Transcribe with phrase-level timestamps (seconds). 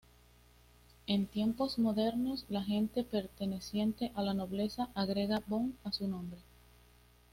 [1.05, 6.39] En tiempos modernos, la gente perteneciente a la nobleza agrega 'von' a su nombre.